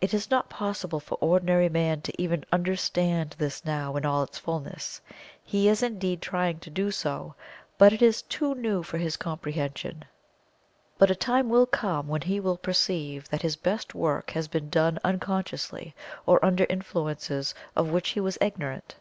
It 0.00 0.14
is 0.14 0.30
not 0.30 0.48
possible 0.48 1.00
for 1.00 1.16
ordinary 1.20 1.68
man 1.68 2.00
to 2.00 2.14
even 2.18 2.46
understand 2.50 3.36
this 3.36 3.62
now 3.62 3.94
in 3.96 4.06
all 4.06 4.22
its 4.22 4.38
fullness. 4.38 5.02
He 5.44 5.68
is 5.68 5.82
indeed 5.82 6.22
trying 6.22 6.60
to 6.60 6.70
do 6.70 6.90
so 6.90 7.34
but 7.76 7.92
it 7.92 8.00
is 8.00 8.22
too 8.22 8.54
new 8.54 8.82
for 8.82 8.96
his 8.96 9.18
comprehension. 9.18 10.06
But 10.96 11.10
a 11.10 11.14
time 11.14 11.50
will 11.50 11.66
come 11.66 12.08
when 12.08 12.22
he 12.22 12.40
will 12.40 12.56
perceive 12.56 13.28
that 13.28 13.42
his 13.42 13.56
best 13.56 13.94
work 13.94 14.30
has 14.30 14.48
been 14.48 14.70
done 14.70 14.98
unconsciously, 15.04 15.94
or 16.24 16.42
under 16.42 16.64
influences 16.70 17.54
of 17.76 17.90
which 17.90 18.08
he 18.12 18.20
was 18.20 18.38
ignorant. 18.40 18.94